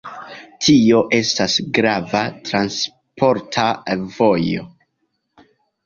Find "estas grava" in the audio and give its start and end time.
1.17-2.23